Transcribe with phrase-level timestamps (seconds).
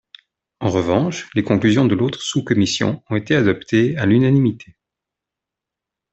[0.61, 4.75] En revanche, les conclusions de l'autre sous-commission ont été adoptées à l'unanimité.